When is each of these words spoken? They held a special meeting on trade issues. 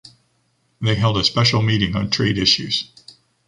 They 0.81 0.95
held 0.95 1.19
a 1.19 1.23
special 1.23 1.61
meeting 1.61 1.95
on 1.95 2.09
trade 2.09 2.39
issues. 2.39 2.89